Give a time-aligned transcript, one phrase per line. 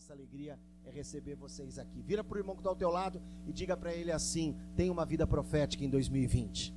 [0.00, 2.00] nossa alegria é receber vocês aqui.
[2.00, 4.90] Vira para o irmão que está ao teu lado e diga para ele assim: tenha
[4.90, 6.74] uma vida profética em 2020.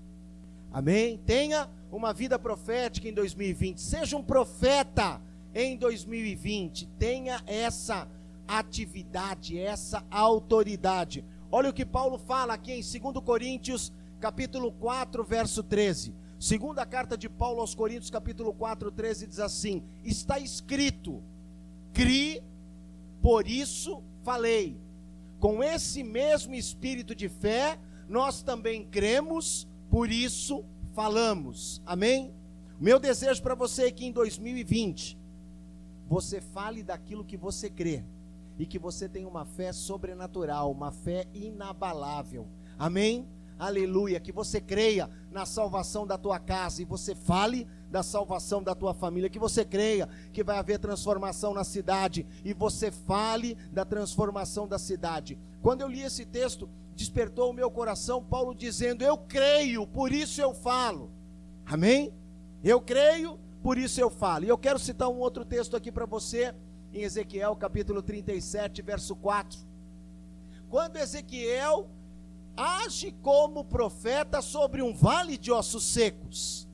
[0.70, 1.18] Amém?
[1.20, 3.80] Tenha uma vida profética em 2020.
[3.80, 5.22] Seja um profeta
[5.56, 6.86] em 2020.
[7.00, 8.10] Tenha essa
[8.46, 11.24] atividade, essa autoridade.
[11.50, 16.14] Olha o que Paulo fala aqui em 2 Coríntios, capítulo 4, verso 13.
[16.38, 21.24] Segunda carta de Paulo aos Coríntios, capítulo 4, 13, diz assim: Está escrito,
[21.94, 22.44] crie,
[23.24, 24.78] por isso falei.
[25.40, 31.82] Com esse mesmo espírito de fé, nós também cremos, por isso falamos.
[31.86, 32.34] Amém?
[32.78, 35.18] Meu desejo para você é que em 2020
[36.06, 38.04] você fale daquilo que você crê
[38.60, 42.46] e que você tenha uma fé sobrenatural, uma fé inabalável.
[42.78, 43.26] Amém?
[43.58, 48.74] Aleluia, que você creia na salvação da tua casa e você fale da salvação da
[48.74, 53.86] tua família, que você creia que vai haver transformação na cidade e você fale da
[53.86, 55.38] transformação da cidade.
[55.62, 60.42] Quando eu li esse texto, despertou o meu coração Paulo dizendo: "Eu creio, por isso
[60.42, 61.12] eu falo".
[61.66, 62.12] Amém?
[62.64, 64.46] Eu creio, por isso eu falo.
[64.46, 66.54] E eu quero citar um outro texto aqui para você,
[66.94, 69.60] em Ezequiel capítulo 37, verso 4.
[70.70, 71.88] Quando Ezequiel
[72.56, 76.68] age como profeta sobre um vale de ossos secos.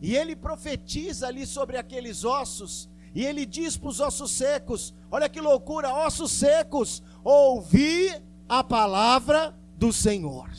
[0.00, 5.28] E ele profetiza ali sobre aqueles ossos, e ele diz para os ossos secos: Olha
[5.28, 8.10] que loucura, ossos secos, ouvi
[8.48, 10.50] a palavra do Senhor.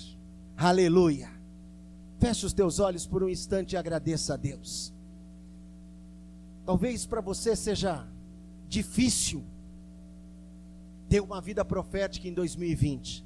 [0.58, 1.30] Aleluia.
[2.20, 4.94] Feche os teus olhos por um instante e agradeça a Deus.
[6.66, 8.08] Talvez para você seja
[8.68, 9.46] difícil
[11.08, 13.26] ter uma vida profética em 2020.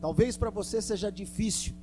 [0.00, 1.74] Talvez para você seja difícil.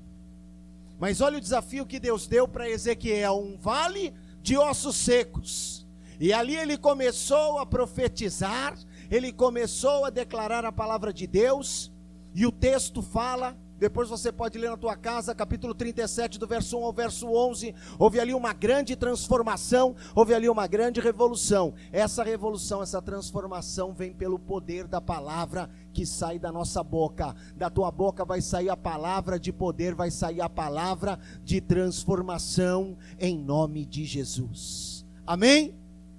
[0.99, 5.85] Mas olha o desafio que Deus deu para Ezequiel: um vale de ossos secos.
[6.19, 8.77] E ali ele começou a profetizar,
[9.09, 11.91] ele começou a declarar a palavra de Deus,
[12.33, 16.77] e o texto fala depois você pode ler na tua casa, capítulo 37, do verso
[16.77, 17.75] 1 ao verso 11.
[17.99, 21.73] Houve ali uma grande transformação, houve ali uma grande revolução.
[21.91, 27.35] Essa revolução, essa transformação vem pelo poder da palavra que sai da nossa boca.
[27.55, 32.97] Da tua boca vai sair a palavra de poder, vai sair a palavra de transformação
[33.19, 35.05] em nome de Jesus.
[35.25, 35.75] Amém?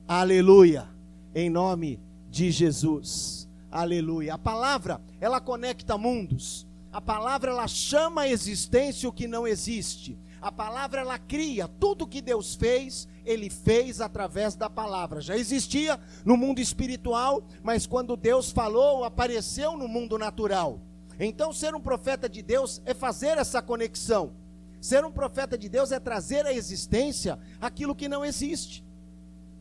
[0.06, 0.88] Aleluia.
[1.34, 3.48] Em nome de Jesus.
[3.70, 4.34] Aleluia.
[4.34, 6.66] A palavra, ela conecta mundos.
[6.92, 10.16] A palavra ela chama a existência o que não existe.
[10.44, 15.22] A palavra ela cria tudo que Deus fez, ele fez através da palavra.
[15.22, 20.78] Já existia no mundo espiritual, mas quando Deus falou, apareceu no mundo natural.
[21.18, 24.34] Então, ser um profeta de Deus é fazer essa conexão.
[24.82, 28.84] Ser um profeta de Deus é trazer à existência aquilo que não existe.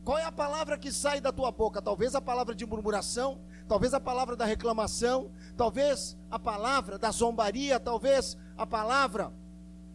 [0.04, 1.80] Qual é a palavra que sai da tua boca?
[1.80, 7.80] Talvez a palavra de murmuração, talvez a palavra da reclamação, talvez a palavra da zombaria,
[7.80, 9.32] talvez a palavra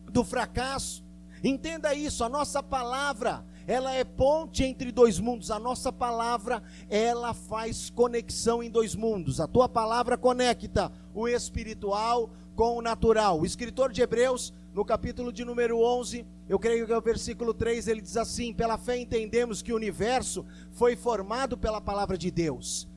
[0.09, 1.03] do fracasso.
[1.43, 5.51] Entenda isso, a nossa palavra, ela é ponte entre dois mundos.
[5.51, 9.39] A nossa palavra, ela faz conexão em dois mundos.
[9.39, 13.39] A tua palavra conecta o espiritual com o natural.
[13.39, 17.53] O escritor de Hebreus, no capítulo de número 11, eu creio que é o versículo
[17.53, 22.29] 3, ele diz assim: Pela fé entendemos que o universo foi formado pela palavra de
[22.29, 22.87] Deus.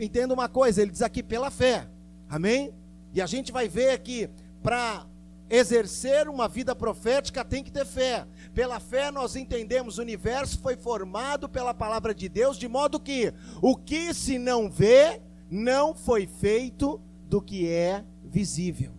[0.00, 1.88] Entenda uma coisa, ele diz aqui pela fé.
[2.28, 2.72] Amém?
[3.14, 4.28] E a gente vai ver aqui,
[4.62, 5.06] para
[5.48, 8.26] exercer uma vida profética tem que ter fé.
[8.54, 13.32] Pela fé nós entendemos o universo foi formado pela palavra de Deus, de modo que
[13.60, 15.20] o que se não vê
[15.50, 18.92] não foi feito do que é visível.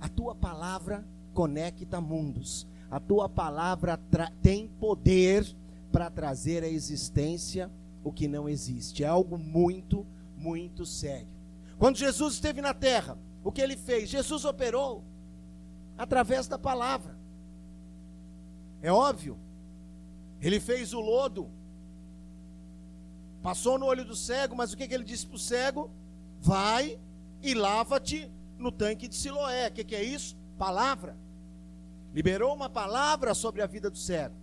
[0.00, 2.66] A tua palavra conecta mundos.
[2.90, 3.98] A tua palavra
[4.42, 5.46] tem poder
[5.90, 7.70] para trazer à existência
[8.04, 9.04] o que não existe.
[9.04, 10.06] É algo muito,
[10.36, 11.28] muito sério.
[11.78, 14.10] Quando Jesus esteve na terra, o que ele fez?
[14.10, 15.02] Jesus operou
[15.96, 17.16] através da palavra.
[18.80, 19.38] É óbvio.
[20.40, 21.48] Ele fez o lodo,
[23.42, 25.90] passou no olho do cego, mas o que, que ele disse para o cego?
[26.40, 26.98] Vai
[27.40, 29.68] e lava-te no tanque de Siloé.
[29.68, 30.36] O que, que é isso?
[30.58, 31.16] Palavra.
[32.12, 34.41] Liberou uma palavra sobre a vida do cego.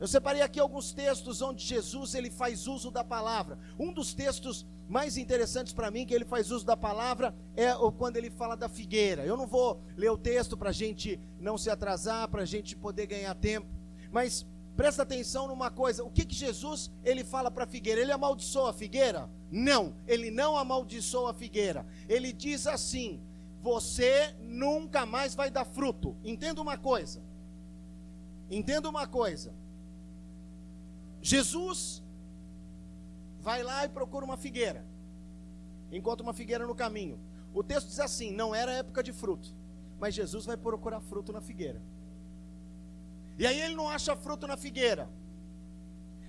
[0.00, 3.58] Eu separei aqui alguns textos onde Jesus ele faz uso da palavra.
[3.78, 8.16] Um dos textos mais interessantes para mim que ele faz uso da palavra é quando
[8.16, 9.26] ele fala da figueira.
[9.26, 12.76] Eu não vou ler o texto para a gente não se atrasar, para a gente
[12.76, 13.66] poder ganhar tempo,
[14.10, 14.46] mas
[14.76, 18.00] presta atenção numa coisa: o que, que Jesus ele fala para a figueira?
[18.00, 19.28] Ele amaldiçoa a figueira?
[19.50, 21.84] Não, ele não amaldiçoa a figueira.
[22.08, 23.20] Ele diz assim:
[23.60, 26.16] você nunca mais vai dar fruto.
[26.24, 27.20] Entenda uma coisa.
[28.50, 29.52] Entenda uma coisa.
[31.28, 32.02] Jesus
[33.38, 34.82] vai lá e procura uma figueira.
[35.92, 37.20] Encontra uma figueira no caminho.
[37.52, 39.54] O texto diz assim: não era época de fruto,
[40.00, 41.82] mas Jesus vai procurar fruto na figueira.
[43.38, 45.06] E aí ele não acha fruto na figueira.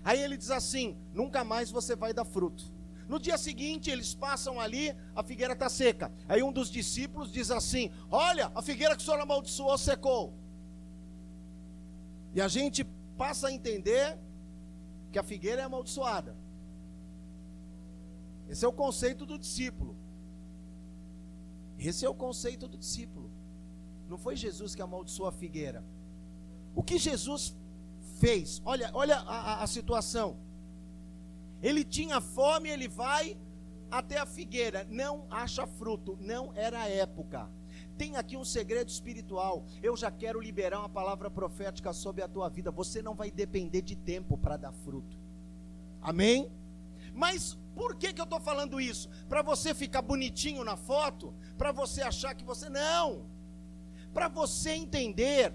[0.03, 2.65] Aí ele diz assim: nunca mais você vai dar fruto.
[3.07, 6.11] No dia seguinte, eles passam ali, a figueira está seca.
[6.27, 10.33] Aí um dos discípulos diz assim: Olha, a figueira que o senhor amaldiçoou secou.
[12.33, 12.83] E a gente
[13.17, 14.19] passa a entender
[15.11, 16.35] que a figueira é amaldiçoada.
[18.47, 19.95] Esse é o conceito do discípulo.
[21.77, 23.31] Esse é o conceito do discípulo.
[24.07, 25.83] Não foi Jesus que amaldiçoou a figueira.
[26.75, 27.55] O que Jesus
[28.19, 28.61] fez?
[28.65, 30.37] Olha, olha a, a, a situação.
[31.61, 33.37] Ele tinha fome, ele vai
[33.91, 37.49] até a figueira, não acha fruto, não era época.
[37.99, 39.65] Tem aqui um segredo espiritual.
[39.83, 42.71] Eu já quero liberar uma palavra profética sobre a tua vida.
[42.71, 45.17] Você não vai depender de tempo para dar fruto.
[46.01, 46.49] Amém?
[47.13, 49.09] Mas por que, que eu estou falando isso?
[49.27, 51.33] Para você ficar bonitinho na foto?
[51.57, 52.69] Para você achar que você.
[52.69, 53.25] Não!
[54.13, 55.53] Para você entender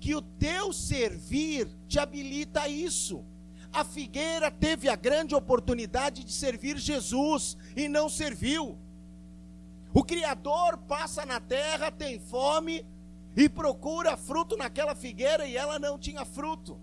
[0.00, 3.24] que o teu servir te habilita a isso.
[3.72, 8.76] A figueira teve a grande oportunidade de servir Jesus e não serviu.
[9.94, 12.84] O Criador passa na terra, tem fome
[13.36, 16.76] e procura fruto naquela figueira e ela não tinha fruto.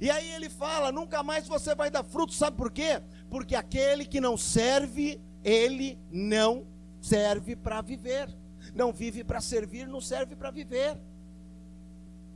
[0.00, 3.02] E aí ele fala: nunca mais você vai dar fruto, sabe por quê?
[3.28, 6.66] Porque aquele que não serve, ele não
[7.02, 8.34] serve para viver.
[8.74, 10.96] Não vive para servir, não serve para viver.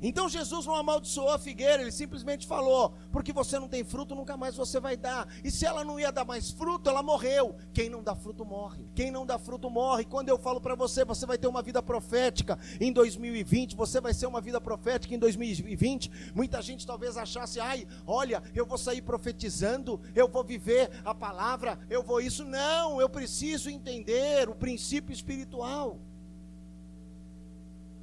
[0.00, 4.36] Então Jesus não amaldiçoou a figueira, ele simplesmente falou: porque você não tem fruto, nunca
[4.36, 5.26] mais você vai dar.
[5.42, 7.56] E se ela não ia dar mais fruto, ela morreu.
[7.72, 8.86] Quem não dá fruto morre.
[8.94, 10.04] Quem não dá fruto morre.
[10.04, 14.12] Quando eu falo para você, você vai ter uma vida profética em 2020, você vai
[14.12, 16.10] ser uma vida profética em 2020.
[16.34, 21.78] Muita gente talvez achasse: ai, olha, eu vou sair profetizando, eu vou viver a palavra,
[21.88, 22.44] eu vou isso.
[22.44, 25.98] Não, eu preciso entender o princípio espiritual.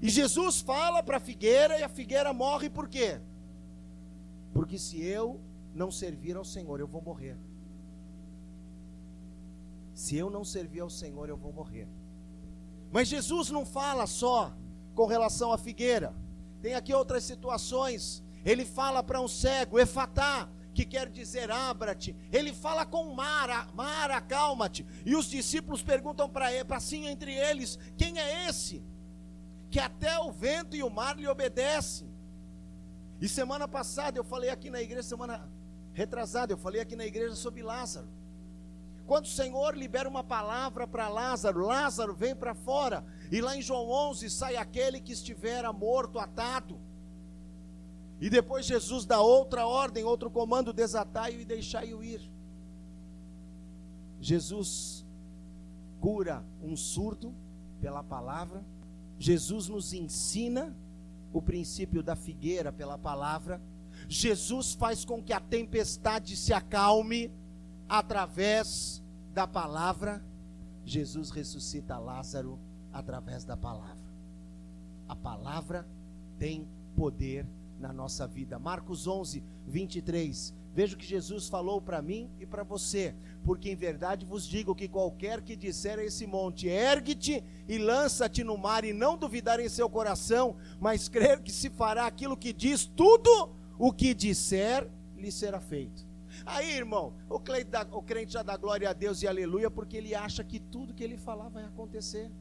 [0.03, 3.21] E Jesus fala para a figueira e a figueira morre por quê?
[4.53, 5.39] Porque se eu
[5.73, 7.37] não servir ao Senhor, eu vou morrer.
[9.93, 11.87] Se eu não servir ao Senhor, eu vou morrer.
[12.91, 14.53] Mas Jesus não fala só
[14.93, 16.13] com relação à figueira.
[16.61, 18.21] Tem aqui outras situações.
[18.43, 22.13] Ele fala para um cego, Efatá, que quer dizer abra-te.
[22.29, 24.85] Ele fala com Mara, Mara, acalma-te.
[25.05, 28.83] E os discípulos perguntam para assim entre eles: quem é esse?
[29.73, 32.07] Que até o vento e o mar lhe obedecem.
[33.19, 35.49] E semana passada eu falei aqui na igreja, semana
[35.93, 38.07] retrasada, eu falei aqui na igreja sobre Lázaro.
[39.07, 43.63] Quando o Senhor libera uma palavra para Lázaro, Lázaro vem para fora, e lá em
[43.63, 46.79] João 11 sai aquele que estivera morto, atado.
[48.21, 52.21] E depois Jesus dá outra ordem, outro comando: desatai-o e deixai-o ir.
[54.21, 55.03] Jesus
[55.99, 57.33] cura um surdo
[57.81, 58.63] pela palavra,
[59.23, 60.75] Jesus nos ensina
[61.31, 63.61] o princípio da figueira pela palavra.
[64.09, 67.31] Jesus faz com que a tempestade se acalme
[67.87, 69.01] através
[69.33, 70.21] da palavra.
[70.83, 72.59] Jesus ressuscita Lázaro
[72.91, 74.13] através da palavra.
[75.07, 75.87] A palavra
[76.37, 77.47] tem poder
[77.79, 78.59] na nossa vida.
[78.59, 80.53] Marcos 11, 23.
[80.73, 83.13] Veja o que Jesus falou para mim e para você.
[83.45, 88.43] Porque em verdade vos digo que qualquer que disser a esse monte, ergue-te e lança-te
[88.43, 92.51] no mar, e não duvidar em seu coração, mas crer que se fará aquilo que
[92.51, 96.05] diz, tudo o que disser lhe será feito.
[96.45, 100.15] Aí, irmão, o crente, o crente já dá glória a Deus e aleluia, porque ele
[100.15, 102.31] acha que tudo que ele falar vai acontecer.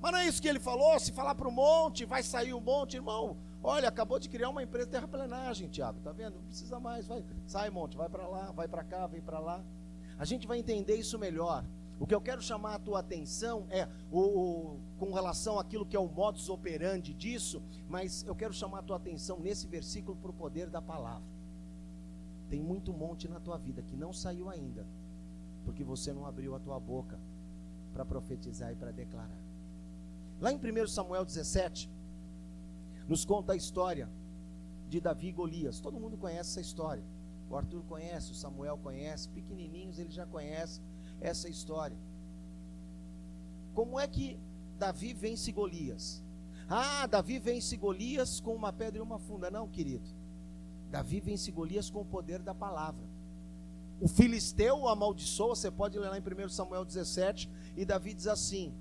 [0.00, 2.60] Mas não é isso que ele falou, se falar para o monte, vai sair o
[2.60, 3.36] monte, irmão.
[3.68, 6.36] Olha, acabou de criar uma empresa de terraplenagem, Tiago, tá vendo?
[6.36, 9.60] Não precisa mais, vai, sai monte, vai para lá, vai para cá, vem para lá.
[10.16, 11.64] A gente vai entender isso melhor.
[11.98, 15.96] O que eu quero chamar a tua atenção é o, o, com relação àquilo que
[15.96, 20.30] é o modus operandi disso, mas eu quero chamar a tua atenção nesse versículo para
[20.30, 21.26] o poder da palavra.
[22.48, 24.86] Tem muito monte na tua vida que não saiu ainda,
[25.64, 27.18] porque você não abriu a tua boca
[27.92, 29.42] para profetizar e para declarar.
[30.40, 31.95] Lá em 1 Samuel 17,
[33.08, 34.08] nos conta a história
[34.88, 35.80] de Davi e Golias.
[35.80, 37.04] Todo mundo conhece essa história.
[37.48, 40.80] O Arthur conhece, o Samuel conhece, pequenininhos ele já conhece
[41.20, 41.96] essa história.
[43.74, 44.38] Como é que
[44.78, 46.22] Davi vence Golias?
[46.68, 49.50] Ah, Davi vence Golias com uma pedra e uma funda.
[49.50, 50.08] Não, querido.
[50.90, 53.04] Davi vence Golias com o poder da palavra.
[54.00, 58.26] O filisteu o amaldiçoa, você pode ler lá em 1 Samuel 17, e Davi diz
[58.26, 58.74] assim: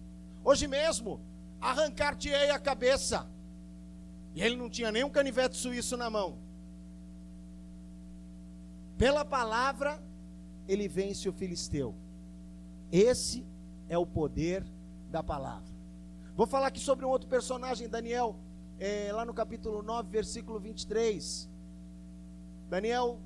[0.43, 1.21] Hoje mesmo
[1.61, 3.27] arrancar-te-ei a cabeça.
[4.35, 6.37] E ele não tinha nem um canivete suíço na mão.
[8.97, 10.03] Pela palavra,
[10.67, 11.95] ele vence o filisteu.
[12.91, 13.45] Esse
[13.87, 14.65] é o poder
[15.09, 15.73] da palavra.
[16.35, 18.35] Vou falar aqui sobre um outro personagem, Daniel,
[18.77, 21.49] é, lá no capítulo 9, versículo 23.
[22.69, 23.19] Daniel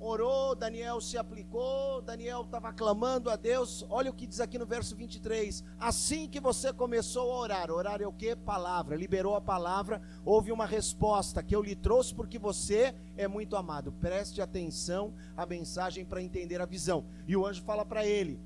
[0.00, 3.84] orou, Daniel se aplicou, Daniel estava clamando a Deus.
[3.90, 5.62] Olha o que diz aqui no verso 23.
[5.78, 8.34] Assim que você começou a orar, orar é o que?
[8.34, 13.54] Palavra, liberou a palavra, houve uma resposta que eu lhe trouxe porque você é muito
[13.56, 13.92] amado.
[13.92, 17.04] Preste atenção à mensagem para entender a visão.
[17.28, 18.40] E o anjo fala para ele: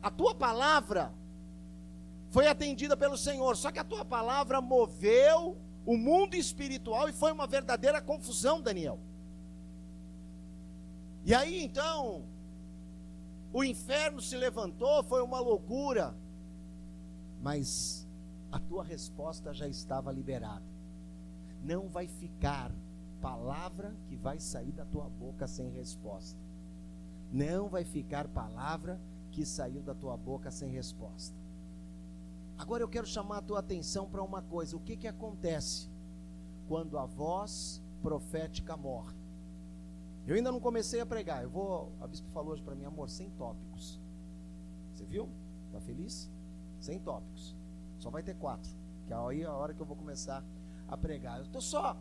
[0.00, 1.12] A tua palavra
[2.30, 7.32] foi atendida pelo Senhor, só que a tua palavra moveu o mundo espiritual e foi
[7.32, 9.00] uma verdadeira confusão, Daniel.
[11.24, 12.24] E aí então,
[13.52, 16.14] o inferno se levantou, foi uma loucura,
[17.40, 18.06] mas
[18.50, 20.64] a tua resposta já estava liberada.
[21.62, 22.72] Não vai ficar
[23.20, 26.38] palavra que vai sair da tua boca sem resposta.
[27.32, 31.36] Não vai ficar palavra que saiu da tua boca sem resposta.
[32.56, 35.88] Agora eu quero chamar a tua atenção para uma coisa: o que, que acontece
[36.66, 39.17] quando a voz profética morre?
[40.28, 41.42] Eu ainda não comecei a pregar.
[41.42, 41.90] Eu vou.
[42.02, 43.98] A bispo falou hoje para mim, amor, sem tópicos.
[44.92, 45.26] Você viu?
[45.72, 46.30] Tá feliz?
[46.78, 47.56] Sem tópicos.
[47.98, 48.70] Só vai ter quatro.
[49.06, 50.44] Que aí é a hora que eu vou começar
[50.86, 51.38] a pregar.
[51.38, 51.96] Eu estou só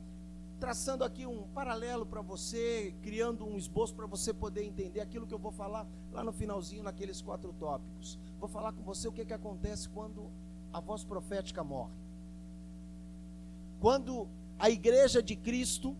[0.59, 5.33] traçando aqui um paralelo para você, criando um esboço para você poder entender aquilo que
[5.33, 8.19] eu vou falar lá no finalzinho, naqueles quatro tópicos.
[8.41, 10.29] Vou falar com você o que, que acontece quando
[10.73, 11.95] a voz profética morre.
[13.79, 14.27] Quando
[14.59, 15.95] a igreja de Cristo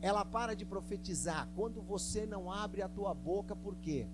[0.00, 4.06] ela para de profetizar quando você não abre a tua boca, por quê?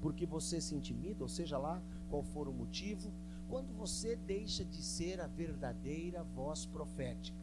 [0.00, 3.12] Porque você se intimida, ou seja lá qual for o motivo,
[3.48, 7.38] quando você deixa de ser a verdadeira voz profética.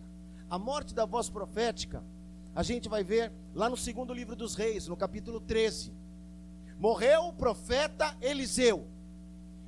[0.49, 2.03] A morte da voz profética,
[2.53, 5.91] a gente vai ver lá no segundo livro dos reis, no capítulo 13.
[6.77, 8.85] Morreu o profeta Eliseu.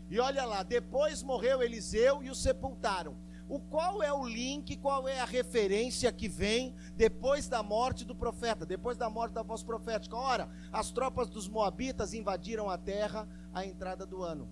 [0.10, 3.16] E olha lá, depois morreu Eliseu e o sepultaram.
[3.48, 8.16] O qual é o link, qual é a referência que vem depois da morte do
[8.16, 10.16] profeta, depois da morte da voz profética?
[10.16, 14.50] Ora, as tropas dos moabitas invadiram a terra à entrada do ano.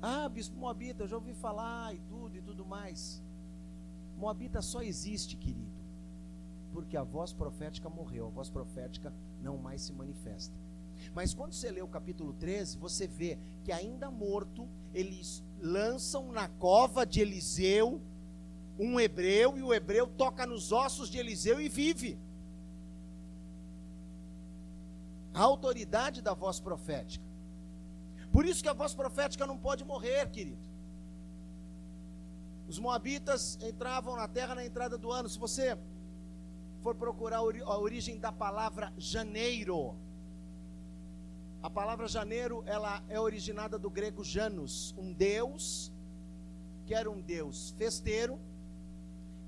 [0.00, 3.22] Ah, bispo Moabita, eu já ouvi falar e tudo e tudo mais.
[4.16, 5.80] Moabita só existe, querido,
[6.72, 10.65] porque a voz profética morreu, a voz profética não mais se manifesta.
[11.14, 16.48] Mas quando você lê o capítulo 13, você vê que ainda morto, eles lançam na
[16.48, 18.00] cova de Eliseu
[18.78, 22.18] um hebreu e o hebreu toca nos ossos de Eliseu e vive.
[25.32, 27.24] A autoridade da voz profética.
[28.30, 30.66] Por isso que a voz profética não pode morrer, querido.
[32.68, 35.28] Os moabitas entravam na terra na entrada do ano.
[35.28, 35.78] Se você
[36.82, 39.96] for procurar a origem da palavra janeiro,
[41.62, 45.92] a palavra janeiro, ela é originada do grego Janus, um deus
[46.84, 48.38] que era um deus festeiro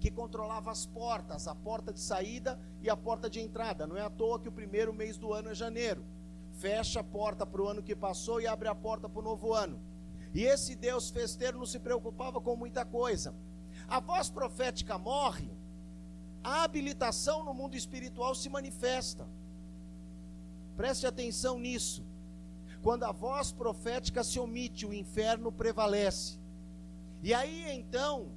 [0.00, 3.86] que controlava as portas, a porta de saída e a porta de entrada.
[3.86, 6.04] Não é à toa que o primeiro mês do ano é janeiro.
[6.52, 9.52] Fecha a porta para o ano que passou e abre a porta para o novo
[9.52, 9.80] ano.
[10.34, 13.34] E esse Deus festeiro não se preocupava com muita coisa.
[13.88, 15.50] A voz profética morre,
[16.42, 19.26] a habilitação no mundo espiritual se manifesta.
[20.78, 22.06] Preste atenção nisso.
[22.80, 26.38] Quando a voz profética se omite, o inferno prevalece.
[27.20, 28.28] E aí então,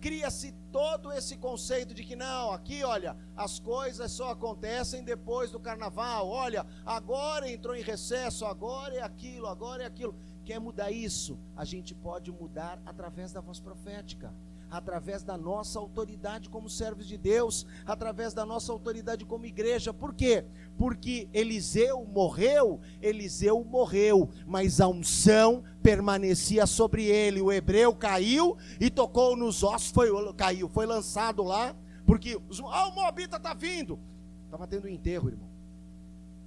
[0.00, 5.58] cria-se todo esse conceito de que não, aqui olha, as coisas só acontecem depois do
[5.58, 6.28] carnaval.
[6.28, 10.14] Olha, agora entrou em recesso, agora é aquilo, agora é aquilo.
[10.44, 11.36] Quer mudar isso?
[11.56, 14.32] A gente pode mudar através da voz profética
[14.70, 19.92] através da nossa autoridade como servos de Deus, através da nossa autoridade como igreja.
[19.92, 20.44] Por quê?
[20.78, 27.42] Porque Eliseu morreu, Eliseu morreu, mas a unção permanecia sobre ele.
[27.42, 31.74] O hebreu caiu e tocou nos ossos, foi caiu, foi lançado lá,
[32.06, 33.98] porque os, ah, o Moabita está vindo.
[34.44, 35.50] Estava tendo um enterro, irmão.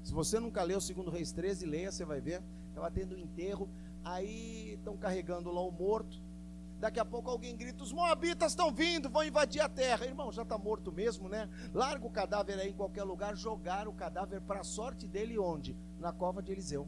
[0.03, 2.41] Se você nunca leu o segundo Reis 13, leia, você vai ver.
[2.69, 3.69] Estava tendo um enterro,
[4.03, 6.21] aí estão carregando lá o morto.
[6.83, 10.05] Daqui a pouco alguém grita: os moabitas estão vindo, vão invadir a terra.
[10.05, 11.49] Irmão, já está morto mesmo, né?
[11.73, 15.77] Larga o cadáver aí em qualquer lugar, jogar o cadáver para a sorte dele onde?
[15.97, 16.85] Na cova de Eliseu.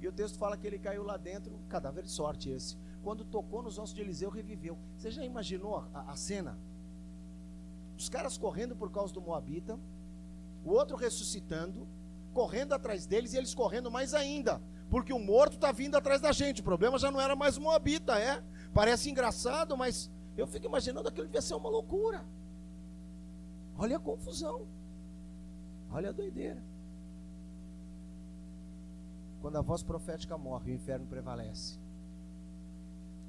[0.00, 2.78] E o texto fala que ele caiu lá dentro, cadáver de sorte esse.
[3.02, 4.78] Quando tocou nos ossos de Eliseu, reviveu.
[4.96, 6.56] Você já imaginou a, a cena?
[7.98, 9.76] Os caras correndo por causa do Moabita,
[10.64, 11.84] o outro ressuscitando,
[12.32, 16.30] correndo atrás deles e eles correndo mais ainda, porque o morto está vindo atrás da
[16.30, 16.60] gente.
[16.60, 18.40] O problema já não era mais o Moabita, é?
[18.72, 22.24] Parece engraçado, mas eu fico imaginando aquilo devia ser uma loucura.
[23.76, 24.66] Olha a confusão.
[25.90, 26.62] Olha a doideira.
[29.40, 31.78] Quando a voz profética morre, o inferno prevalece.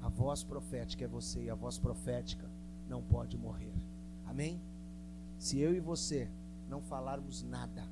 [0.02, 2.48] A voz profética é você e a voz profética
[2.88, 3.72] não pode morrer.
[4.26, 4.60] Amém?
[5.38, 6.28] Se eu e você
[6.68, 7.86] não falarmos nada,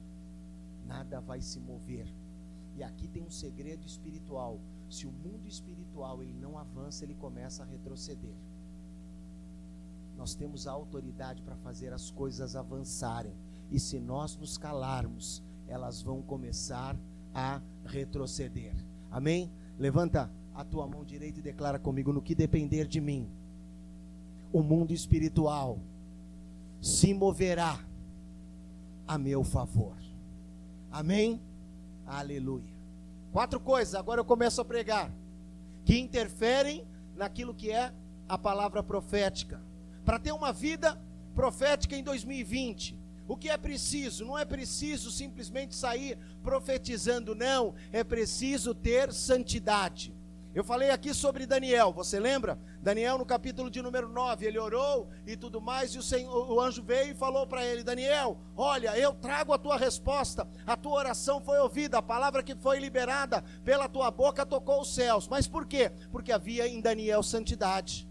[0.87, 2.07] nada vai se mover.
[2.77, 4.59] E aqui tem um segredo espiritual.
[4.89, 8.35] Se o mundo espiritual ele não avança, ele começa a retroceder.
[10.17, 13.35] Nós temos a autoridade para fazer as coisas avançarem.
[13.71, 16.97] E se nós nos calarmos, elas vão começar
[17.35, 18.75] a retroceder.
[19.11, 19.51] Amém?
[19.79, 23.31] Levanta a tua mão direita e declara comigo: no que depender de mim,
[24.53, 25.79] o mundo espiritual
[26.81, 27.79] se moverá
[29.07, 29.97] a meu favor.
[30.91, 31.41] Amém?
[32.07, 32.78] Aleluia.
[33.39, 35.13] Quatro coisas, agora eu começo a pregar,
[35.85, 37.93] que interferem naquilo que é
[38.29, 39.63] a palavra profética.
[40.05, 41.01] Para ter uma vida
[41.37, 44.25] profética em 2020, o que é preciso?
[44.25, 47.77] Não é preciso simplesmente sair profetizando, não.
[47.93, 50.13] É preciso ter santidade.
[50.53, 52.59] Eu falei aqui sobre Daniel, você lembra?
[52.83, 56.61] Daniel no capítulo de número 9, ele orou e tudo mais, e o, Senhor, o
[56.61, 60.99] anjo veio e falou para ele: Daniel, olha, eu trago a tua resposta, a tua
[60.99, 65.29] oração foi ouvida, a palavra que foi liberada pela tua boca tocou os céus.
[65.29, 65.91] Mas por quê?
[66.11, 68.08] Porque havia em Daniel santidade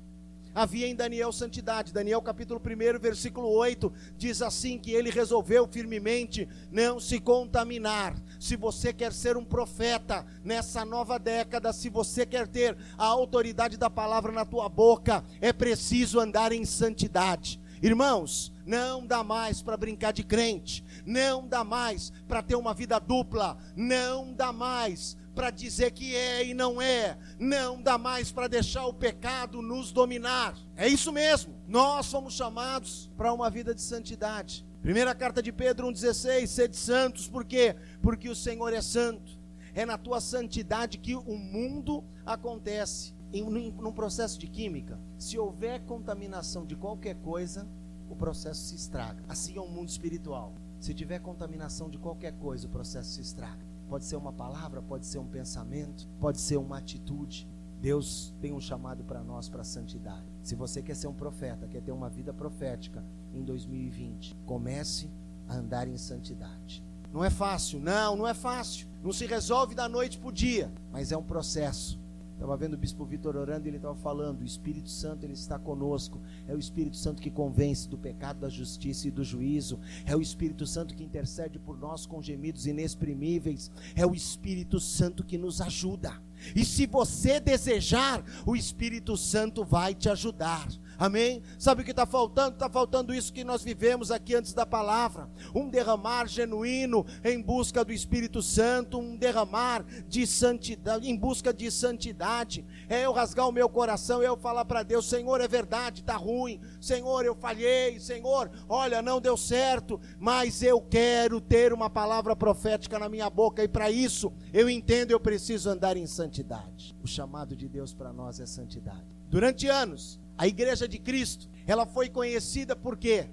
[0.57, 1.93] havia em Daniel santidade.
[1.93, 8.15] Daniel capítulo 1, versículo 8 diz assim que ele resolveu firmemente não se contaminar.
[8.39, 13.77] Se você quer ser um profeta nessa nova década, se você quer ter a autoridade
[13.77, 17.61] da palavra na tua boca, é preciso andar em santidade.
[17.81, 22.97] Irmãos, não dá mais para brincar de crente, não dá mais para ter uma vida
[22.99, 28.47] dupla, não dá mais para dizer que é e não é, não dá mais para
[28.47, 30.57] deixar o pecado nos dominar.
[30.75, 34.65] É isso mesmo, nós fomos chamados para uma vida de santidade.
[34.81, 37.75] Primeira carta de Pedro 1,16: sede santos, por quê?
[38.01, 39.37] Porque o Senhor é santo.
[39.75, 43.13] É na tua santidade que o mundo acontece.
[43.31, 47.67] Em, num processo de química, se houver contaminação de qualquer coisa,
[48.09, 49.23] o processo se estraga.
[49.29, 50.55] Assim é o mundo espiritual.
[50.79, 53.66] Se tiver contaminação de qualquer coisa, o processo se estraga.
[53.89, 57.47] Pode ser uma palavra, pode ser um pensamento, pode ser uma atitude.
[57.81, 60.25] Deus tem um chamado para nós para a santidade.
[60.41, 65.09] Se você quer ser um profeta, quer ter uma vida profética em 2020, comece
[65.47, 66.83] a andar em santidade.
[67.13, 68.87] Não é fácil, não, não é fácil.
[69.01, 71.99] Não se resolve da noite para o dia, mas é um processo.
[72.37, 75.57] Estava vendo o bispo Vitor orando e ele estava falando: o Espírito Santo ele está
[75.57, 76.21] conosco.
[76.47, 79.79] É o Espírito Santo que convence do pecado, da justiça e do juízo.
[80.05, 83.71] É o Espírito Santo que intercede por nós com gemidos inexprimíveis.
[83.95, 86.21] É o Espírito Santo que nos ajuda.
[86.55, 90.67] E se você desejar, o Espírito Santo vai te ajudar.
[90.99, 91.43] Amém?
[91.59, 92.53] Sabe o que está faltando?
[92.53, 97.85] Está faltando isso que nós vivemos aqui antes da palavra: um derramar genuíno em busca
[97.85, 102.65] do Espírito Santo, um derramar de santidade, em busca de santidade.
[102.89, 106.15] É eu rasgar o meu coração, é eu falar para Deus: Senhor, é verdade, está
[106.15, 106.59] ruim.
[106.81, 107.99] Senhor, eu falhei.
[107.99, 113.63] Senhor, olha, não deu certo, mas eu quero ter uma palavra profética na minha boca
[113.63, 116.95] e para isso eu entendo eu preciso andar em santidade.
[117.03, 119.05] O chamado de Deus para nós é santidade.
[119.29, 123.27] Durante anos, a igreja de Cristo, ela foi conhecida por quê?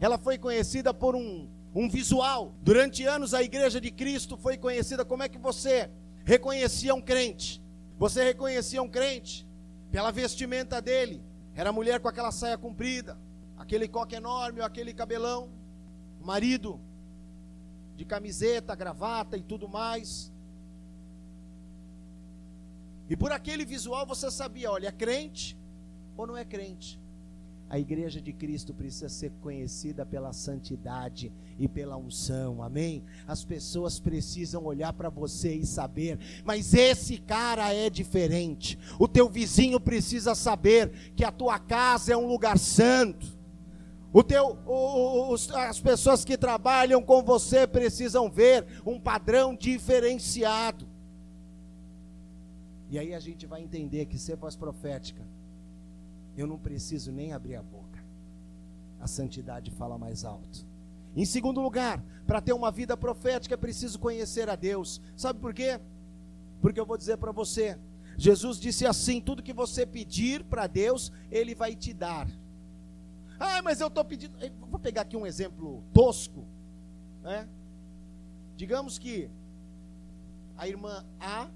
[0.00, 2.54] Ela foi conhecida por um, um visual.
[2.62, 5.90] Durante anos a igreja de Cristo foi conhecida como é que você
[6.24, 7.62] reconhecia um crente?
[7.98, 9.46] Você reconhecia um crente
[9.90, 11.22] pela vestimenta dele.
[11.54, 13.18] Era mulher com aquela saia comprida,
[13.56, 15.50] aquele coque enorme, aquele cabelão.
[16.20, 16.80] Marido
[17.96, 20.32] de camiseta, gravata e tudo mais.
[23.10, 25.57] E por aquele visual você sabia, olha, é crente,
[26.18, 27.00] ou não é crente.
[27.70, 33.04] A igreja de Cristo precisa ser conhecida pela santidade e pela unção, amém?
[33.26, 38.78] As pessoas precisam olhar para você e saber, mas esse cara é diferente.
[38.98, 43.38] O teu vizinho precisa saber que a tua casa é um lugar santo.
[44.10, 50.88] O teu, os, as pessoas que trabalham com você precisam ver um padrão diferenciado.
[52.88, 55.22] E aí a gente vai entender que ser voz profética
[56.40, 57.98] eu não preciso nem abrir a boca.
[59.00, 60.66] A santidade fala mais alto.
[61.16, 65.00] Em segundo lugar, para ter uma vida profética é preciso conhecer a Deus.
[65.16, 65.80] Sabe por quê?
[66.60, 67.78] Porque eu vou dizer para você:
[68.16, 72.28] Jesus disse assim: tudo que você pedir para Deus, Ele vai te dar.
[73.38, 74.36] Ah, mas eu estou pedindo.
[74.68, 76.44] Vou pegar aqui um exemplo tosco.
[77.22, 77.48] Né?
[78.56, 79.30] Digamos que
[80.56, 81.48] a irmã A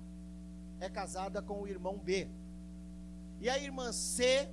[0.81, 2.29] é casada com o irmão B.
[3.40, 4.49] E a irmã C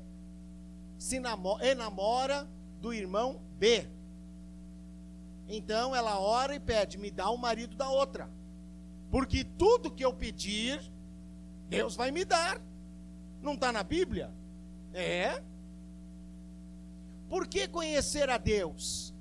[1.00, 2.48] se namora, enamora
[2.82, 3.88] do irmão B.
[5.48, 8.30] Então ela ora e pede: me dá o marido da outra.
[9.10, 10.80] Porque tudo que eu pedir,
[11.68, 12.62] Deus vai me dar.
[13.42, 14.30] Não está na Bíblia?
[14.94, 15.42] É.
[17.30, 19.14] Por que conhecer a Deus?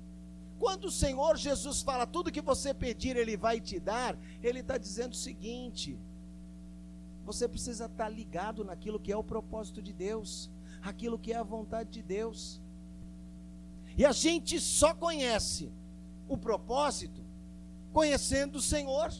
[0.59, 4.77] Quando o Senhor Jesus fala tudo que você pedir, Ele vai te dar, Ele está
[4.77, 5.97] dizendo o seguinte:
[7.25, 11.37] você precisa estar tá ligado naquilo que é o propósito de Deus, aquilo que é
[11.37, 12.61] a vontade de Deus.
[13.97, 15.71] E a gente só conhece
[16.27, 17.21] o propósito
[17.91, 19.11] conhecendo o Senhor.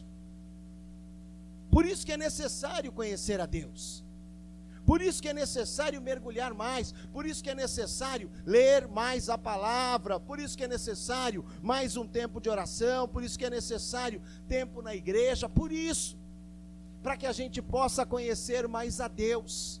[1.70, 4.04] Por isso que é necessário conhecer a Deus.
[4.86, 9.38] Por isso que é necessário mergulhar mais, por isso que é necessário ler mais a
[9.38, 13.50] palavra, por isso que é necessário mais um tempo de oração, por isso que é
[13.50, 16.18] necessário tempo na igreja, por isso,
[17.02, 19.80] para que a gente possa conhecer mais a Deus.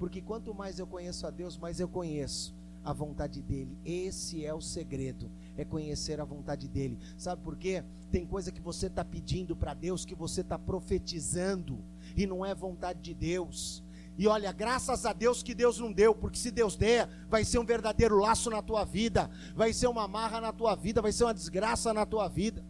[0.00, 3.76] Porque quanto mais eu conheço a Deus, mais eu conheço a vontade dele.
[3.84, 6.98] Esse é o segredo, é conhecer a vontade dele.
[7.18, 7.84] Sabe por quê?
[8.10, 11.78] Tem coisa que você está pedindo para Deus, que você está profetizando,
[12.16, 13.84] e não é vontade de Deus.
[14.16, 17.58] E olha, graças a Deus que Deus não deu, porque se Deus der, vai ser
[17.58, 21.24] um verdadeiro laço na tua vida, vai ser uma marra na tua vida, vai ser
[21.24, 22.64] uma desgraça na tua vida.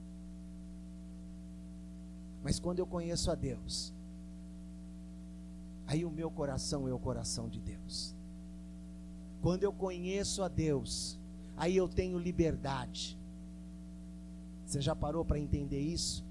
[2.43, 3.95] Mas quando eu conheço a Deus,
[5.91, 8.15] aí o meu coração é o coração de Deus.
[9.43, 11.19] Quando eu conheço a Deus,
[11.57, 13.19] aí eu tenho liberdade.
[14.65, 16.25] Você já parou para entender isso?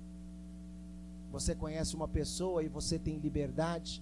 [1.29, 4.01] Você conhece uma pessoa e você tem liberdade?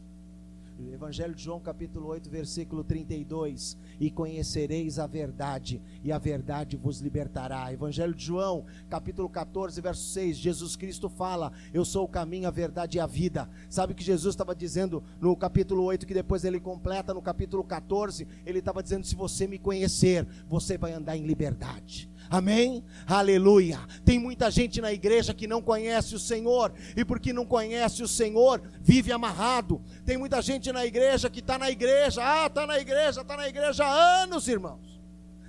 [0.79, 3.77] Evangelho de João, capítulo 8, versículo 32.
[3.99, 7.73] E conhecereis a verdade, e a verdade vos libertará.
[7.73, 10.37] Evangelho de João, capítulo 14, verso 6.
[10.37, 13.49] Jesus Cristo fala: Eu sou o caminho, a verdade e a vida.
[13.69, 18.27] Sabe que Jesus estava dizendo no capítulo 8, que depois ele completa no capítulo 14?
[18.45, 22.09] Ele estava dizendo: Se você me conhecer, você vai andar em liberdade.
[22.29, 22.83] Amém?
[23.05, 23.79] Aleluia.
[24.03, 28.07] Tem muita gente na igreja que não conhece o Senhor, e porque não conhece o
[28.07, 29.81] Senhor, vive amarrado.
[30.05, 33.47] Tem muita gente na igreja que está na igreja, ah, está na igreja, está na
[33.47, 34.97] igreja há anos, irmãos.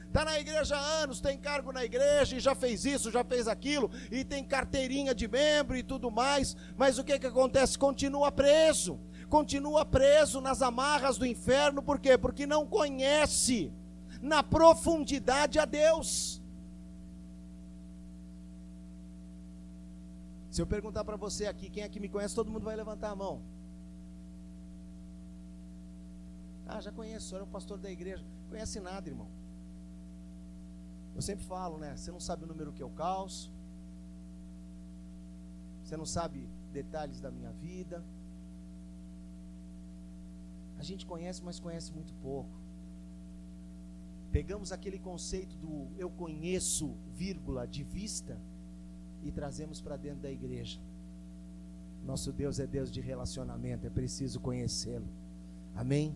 [0.09, 3.47] Está na igreja há anos, tem cargo na igreja e já fez isso, já fez
[3.47, 7.79] aquilo, e tem carteirinha de membro e tudo mais, mas o que, que acontece?
[7.79, 12.17] Continua preso, continua preso nas amarras do inferno, por quê?
[12.17, 13.71] Porque não conhece
[14.23, 16.38] na profundidade a Deus.
[20.59, 23.11] Se eu perguntar para você aqui, quem é que me conhece, todo mundo vai levantar
[23.11, 23.41] a mão.
[26.67, 28.27] Ah, já conheço, o senhor é o pastor da igreja.
[28.49, 29.29] Conhece nada, irmão.
[31.15, 31.97] Eu sempre falo, né?
[31.97, 33.53] Você não sabe o número que eu calço.
[35.85, 38.05] Você não sabe detalhes da minha vida.
[40.77, 42.61] A gente conhece, mas conhece muito pouco.
[44.33, 48.37] Pegamos aquele conceito do eu conheço, vírgula, de vista
[49.23, 50.81] e trazemos para dentro da igreja.
[52.05, 55.09] Nosso Deus é Deus de relacionamento, é preciso conhecê-lo.
[55.75, 56.15] Amém?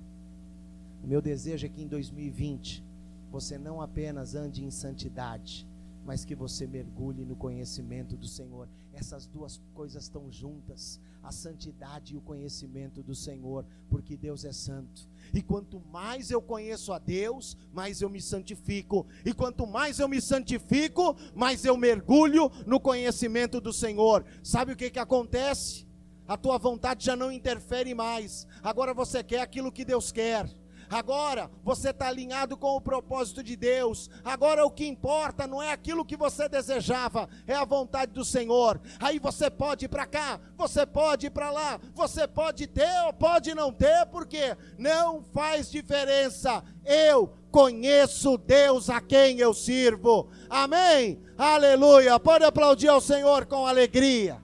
[1.03, 2.85] O meu desejo é que em 2020
[3.31, 5.67] você não apenas ande em santidade,
[6.05, 8.69] mas que você mergulhe no conhecimento do Senhor.
[8.93, 14.53] Essas duas coisas estão juntas, a santidade e o conhecimento do Senhor, porque Deus é
[14.53, 15.09] santo.
[15.33, 19.07] E quanto mais eu conheço a Deus, mais eu me santifico.
[19.25, 24.25] E quanto mais eu me santifico, mais eu mergulho no conhecimento do Senhor.
[24.43, 25.87] Sabe o que que acontece?
[26.27, 28.47] A tua vontade já não interfere mais.
[28.63, 30.49] Agora você quer aquilo que Deus quer.
[30.93, 34.11] Agora você está alinhado com o propósito de Deus.
[34.23, 38.79] Agora o que importa não é aquilo que você desejava, é a vontade do Senhor.
[39.01, 43.13] Aí você pode ir para cá, você pode ir para lá, você pode ter ou
[43.15, 46.63] pode não ter, porque não faz diferença.
[46.85, 50.29] Eu conheço Deus a quem eu sirvo.
[50.51, 51.23] Amém?
[51.39, 52.21] Aleluia.
[52.21, 54.43] Pode aplaudir ao Senhor com alegria.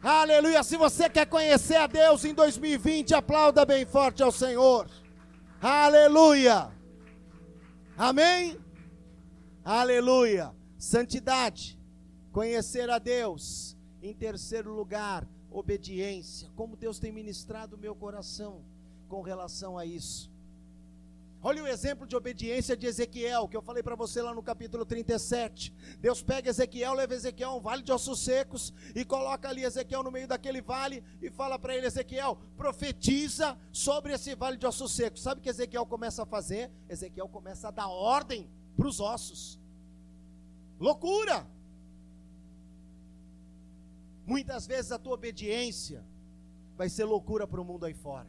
[0.00, 0.62] Aleluia.
[0.62, 4.86] Se você quer conhecer a Deus em 2020, aplauda bem forte ao Senhor.
[5.62, 6.72] Aleluia.
[7.94, 8.58] Amém?
[9.62, 10.54] Aleluia.
[10.78, 11.78] Santidade,
[12.32, 13.76] conhecer a Deus.
[14.02, 16.50] Em terceiro lugar, obediência.
[16.56, 18.64] Como Deus tem ministrado o meu coração
[19.06, 20.32] com relação a isso.
[21.50, 24.86] Olha o exemplo de obediência de Ezequiel, que eu falei para você lá no capítulo
[24.86, 25.74] 37.
[25.98, 30.04] Deus pega Ezequiel, leva Ezequiel a um vale de ossos secos e coloca ali Ezequiel
[30.04, 34.92] no meio daquele vale e fala para ele: Ezequiel, profetiza sobre esse vale de ossos
[34.92, 35.22] secos.
[35.22, 36.70] Sabe o que Ezequiel começa a fazer?
[36.88, 39.58] Ezequiel começa a dar ordem para os ossos.
[40.78, 41.44] Loucura!
[44.24, 46.06] Muitas vezes a tua obediência
[46.76, 48.28] vai ser loucura para o mundo aí fora.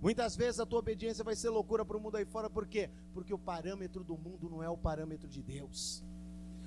[0.00, 2.90] Muitas vezes a tua obediência vai ser loucura para o mundo aí fora, por quê?
[3.14, 6.04] Porque o parâmetro do mundo não é o parâmetro de Deus.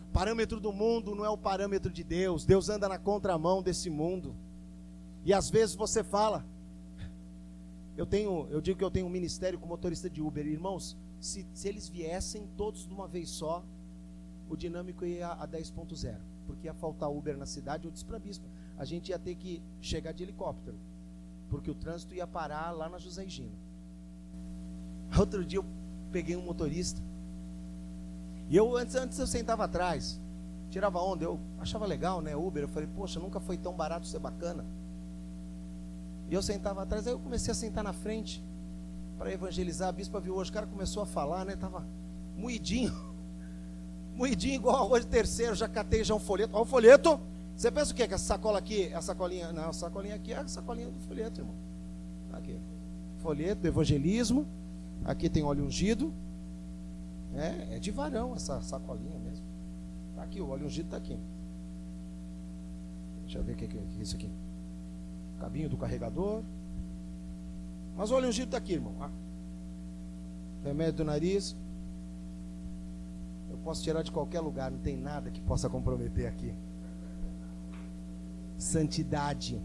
[0.09, 2.43] O parâmetro do mundo não é o parâmetro de Deus.
[2.43, 4.35] Deus anda na contramão desse mundo.
[5.23, 6.43] E às vezes você fala,
[7.95, 11.45] eu tenho, eu digo que eu tenho um ministério com motorista de Uber, irmãos, se,
[11.53, 13.63] se eles viessem todos de uma vez só,
[14.49, 18.19] o dinâmico ia a 10.0, porque ia faltar Uber na cidade, eu disse para a
[18.19, 20.77] bispa, a gente ia ter que chegar de helicóptero
[21.49, 23.57] porque o trânsito ia parar lá na José Gino.
[25.17, 25.65] Outro dia eu
[26.11, 27.01] peguei um motorista.
[28.49, 30.19] E eu antes, antes eu sentava atrás,
[30.69, 32.35] tirava onda, eu achava legal, né?
[32.35, 34.65] Uber, eu falei, poxa, nunca foi tão barato ser bacana.
[36.29, 38.43] E eu sentava atrás, aí eu comecei a sentar na frente
[39.17, 39.89] para evangelizar.
[39.89, 41.55] A bispa viu hoje, o cara começou a falar, né?
[41.55, 41.85] Tava
[42.35, 42.93] moidinho,
[44.15, 46.53] moidinho igual hoje terceiro, já catei já um folheto.
[46.53, 47.19] Olha o folheto.
[47.59, 48.07] Você pensa o quê?
[48.07, 51.41] Que essa sacola aqui, essa sacolinha, não, a sacolinha aqui é a sacolinha do folheto,
[51.41, 51.55] irmão.
[52.31, 52.57] Aqui.
[53.17, 54.47] Folheto do evangelismo.
[55.03, 56.13] Aqui tem óleo ungido.
[57.35, 59.43] É, é de varão essa sacolinha mesmo.
[60.15, 61.19] Tá aqui, o óleo ungido está aqui.
[63.23, 64.31] Deixa eu ver o que, que é isso aqui.
[65.37, 66.41] Cabinho do carregador.
[67.97, 68.95] Mas o óleo ungido está aqui, irmão.
[69.01, 69.11] Ah.
[70.63, 71.57] Remédio do nariz.
[73.51, 76.55] Eu posso tirar de qualquer lugar, não tem nada que possa comprometer aqui
[78.59, 79.59] santidade.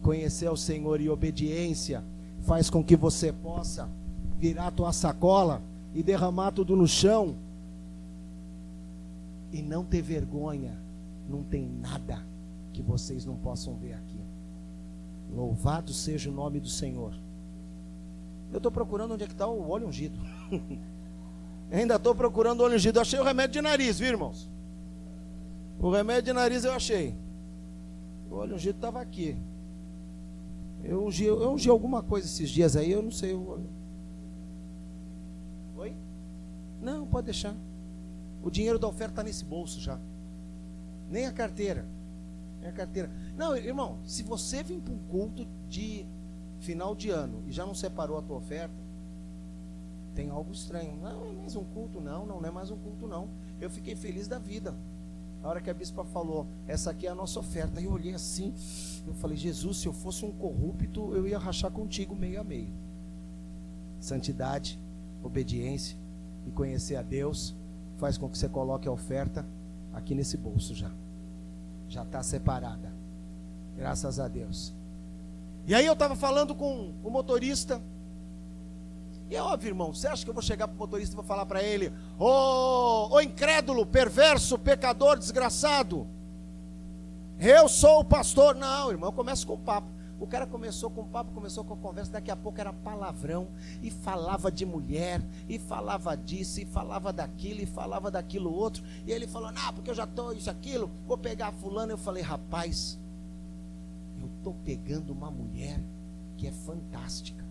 [0.00, 2.02] Conhecer ao Senhor e obediência
[2.42, 3.90] faz com que você possa
[4.38, 5.60] virar tua sacola
[5.92, 7.36] e derramar tudo no chão
[9.52, 10.78] e não ter vergonha.
[11.28, 12.24] Não tem nada
[12.72, 14.20] que vocês não possam ver aqui.
[15.34, 17.12] Louvado seja o nome do Senhor.
[18.50, 20.18] Eu estou procurando onde é que está o óleo ungido.
[21.70, 22.98] ainda estou procurando o óleo ungido.
[22.98, 24.50] Eu achei o remédio de nariz, viu, irmãos?
[25.78, 27.14] O remédio de nariz eu achei.
[28.30, 29.36] O óleo ungido estava aqui.
[30.84, 33.32] Eu ungi, eu ungi alguma coisa esses dias aí, eu não sei.
[33.32, 33.60] Eu...
[35.76, 35.94] Oi?
[36.80, 37.54] Não, pode deixar.
[38.42, 39.98] O dinheiro da oferta está nesse bolso já.
[41.10, 41.84] Nem a carteira.
[42.60, 43.10] Nem a carteira.
[43.36, 46.06] Não, irmão, se você vir para um culto de
[46.60, 48.74] final de ano e já não separou a tua oferta,
[50.14, 50.96] tem algo estranho.
[51.00, 53.28] Não, é mais um culto, não, não, não é mais um culto, não.
[53.60, 54.74] Eu fiquei feliz da vida.
[55.48, 58.52] A hora que a bispa falou, essa aqui é a nossa oferta, eu olhei assim,
[59.06, 62.68] eu falei, Jesus, se eu fosse um corrupto, eu ia rachar contigo meio a meio.
[63.98, 64.78] Santidade,
[65.22, 65.96] obediência
[66.46, 67.56] e conhecer a Deus
[67.96, 69.46] faz com que você coloque a oferta
[69.94, 70.90] aqui nesse bolso já.
[71.88, 72.92] Já está separada.
[73.74, 74.74] Graças a Deus.
[75.66, 77.80] E aí eu estava falando com o motorista.
[79.30, 81.24] E é óbvio, irmão, você acha que eu vou chegar para o motorista e vou
[81.24, 86.06] falar para ele: Ô oh, oh, incrédulo, perverso, pecador, desgraçado,
[87.38, 88.54] eu sou o pastor.
[88.54, 89.98] Não, irmão, eu começo com o papo.
[90.20, 93.46] O cara começou com o papo, começou com a conversa, daqui a pouco era palavrão,
[93.80, 98.82] e falava de mulher, e falava disso, e falava daquilo, e falava daquilo outro.
[99.06, 101.92] E ele falou: Não, porque eu já estou isso, aquilo, vou pegar fulano.
[101.92, 102.98] Eu falei: Rapaz,
[104.18, 105.78] eu estou pegando uma mulher
[106.36, 107.47] que é fantástica.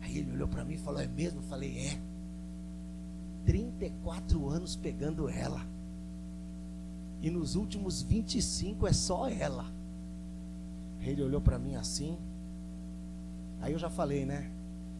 [0.00, 1.40] Aí ele olhou para mim e falou: É mesmo?
[1.40, 2.00] Eu falei: É.
[3.46, 5.64] 34 anos pegando ela.
[7.22, 9.64] E nos últimos 25 é só ela.
[11.00, 12.16] Aí ele olhou para mim assim.
[13.60, 14.50] Aí eu já falei, né?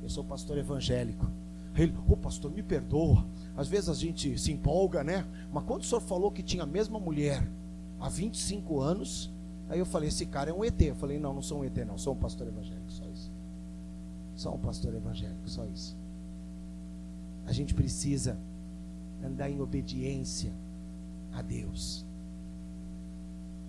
[0.02, 1.30] Eu sou pastor evangélico.
[1.74, 3.24] Aí ele, ô oh, pastor, me perdoa.
[3.56, 5.26] Às vezes a gente se empolga, né?
[5.52, 7.46] Mas quando o senhor falou que tinha a mesma mulher
[8.00, 9.30] há 25 anos,
[9.68, 10.80] aí eu falei, esse cara é um ET.
[10.80, 13.07] Eu falei, não, não sou um ET, não, sou um pastor evangélico, só.
[14.38, 15.96] Só um pastor evangélico, só isso.
[17.44, 18.38] A gente precisa
[19.20, 20.52] andar em obediência
[21.32, 22.06] a Deus.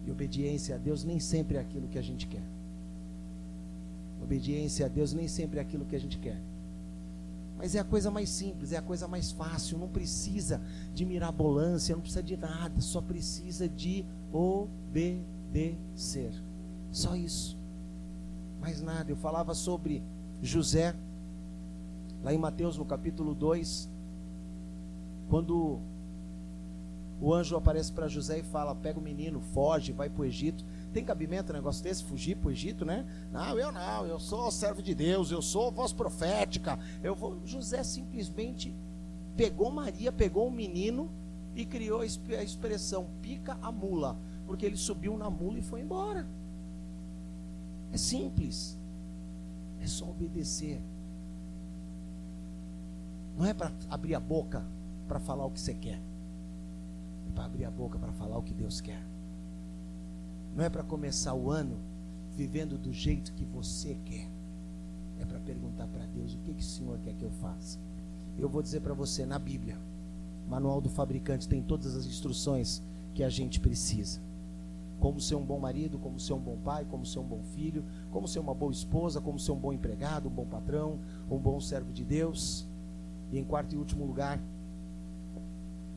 [0.05, 2.43] E obediência a Deus nem sempre é aquilo que a gente quer.
[4.21, 6.39] Obediência a Deus nem sempre é aquilo que a gente quer.
[7.57, 9.79] Mas é a coisa mais simples, é a coisa mais fácil.
[9.79, 10.61] Não precisa
[10.93, 12.79] de mirabolância, não precisa de nada.
[12.79, 16.31] Só precisa de obedecer.
[16.91, 17.57] Só isso.
[18.61, 19.11] Mais nada.
[19.11, 20.03] Eu falava sobre
[20.41, 20.95] José,
[22.23, 23.89] lá em Mateus no capítulo 2,
[25.29, 25.79] quando
[27.21, 30.63] o anjo aparece para José e fala: pega o menino, foge, vai para o Egito.
[30.93, 33.05] Tem cabimento um negócio desse, fugir para o Egito, né?
[33.31, 36.79] Não, eu não, eu sou servo de Deus, eu sou voz profética.
[37.03, 37.37] Eu vou.
[37.45, 38.73] José simplesmente
[39.35, 41.09] pegou Maria, pegou o menino
[41.55, 42.05] e criou a
[42.43, 46.25] expressão pica a mula, porque ele subiu na mula e foi embora.
[47.91, 48.78] É simples.
[49.81, 50.81] É só obedecer.
[53.37, 54.63] Não é para abrir a boca
[55.07, 55.99] para falar o que você quer.
[57.27, 59.01] É para abrir a boca para falar o que Deus quer.
[60.55, 61.77] Não é para começar o ano
[62.35, 64.27] vivendo do jeito que você quer.
[65.19, 67.77] é para perguntar para Deus o que, que o Senhor quer que eu faça.
[68.37, 69.77] Eu vou dizer para você, na Bíblia,
[70.47, 72.81] manual do fabricante tem todas as instruções
[73.13, 74.21] que a gente precisa.
[74.99, 77.83] Como ser um bom marido, como ser um bom pai, como ser um bom filho,
[78.11, 81.59] como ser uma boa esposa, como ser um bom empregado, um bom patrão, um bom
[81.59, 82.65] servo de Deus.
[83.31, 84.39] E em quarto e último lugar,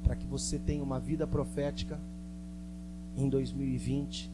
[0.03, 1.99] para que você tenha uma vida profética
[3.17, 4.31] em 2020,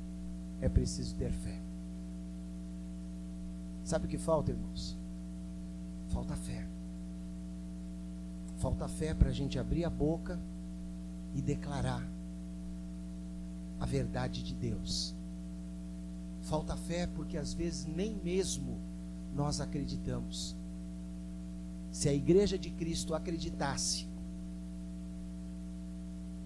[0.61, 1.59] é preciso ter fé.
[3.85, 4.97] Sabe o que falta, irmãos?
[6.09, 6.67] Falta fé.
[8.59, 10.39] Falta fé para a gente abrir a boca
[11.35, 12.07] e declarar
[13.89, 15.15] verdade de Deus.
[16.43, 18.79] Falta fé porque às vezes nem mesmo
[19.35, 20.57] nós acreditamos.
[21.91, 24.07] Se a igreja de Cristo acreditasse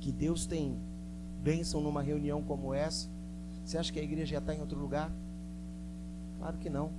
[0.01, 0.77] que Deus tem
[1.43, 3.09] bênção numa reunião como essa,
[3.65, 5.13] você acha que a igreja já está em outro lugar?
[6.39, 6.91] Claro que não.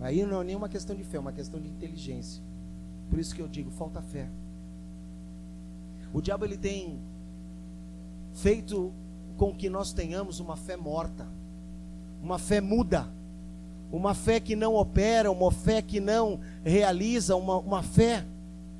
[0.00, 2.42] Aí não é nenhuma questão de fé, é uma questão de inteligência.
[3.08, 4.28] Por isso que eu digo, falta fé.
[6.12, 6.98] O diabo ele tem
[8.34, 8.92] feito
[9.36, 11.26] com que nós tenhamos uma fé morta,
[12.22, 13.08] uma fé muda,
[13.92, 18.26] uma fé que não opera, uma fé que não realiza, uma, uma fé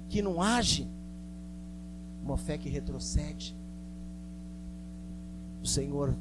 [0.09, 0.89] que não age,
[2.23, 3.55] uma fé que retrocede.
[5.63, 6.17] O Senhor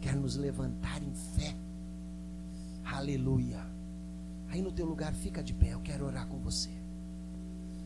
[0.00, 1.54] quer nos levantar em fé.
[2.84, 3.64] Aleluia.
[4.48, 6.70] Aí no teu lugar fica de pé, eu quero orar com você.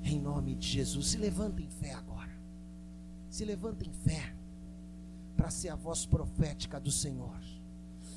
[0.02, 2.30] Em nome de Jesus, se levanta em fé agora.
[3.30, 4.37] Se levanta em fé
[5.38, 7.38] para ser a voz profética do Senhor.